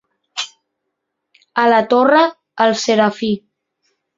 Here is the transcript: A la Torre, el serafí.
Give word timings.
A 1.65 1.67
la 1.73 1.83
Torre, 1.93 2.25
el 2.67 2.77
serafí. 2.85 3.33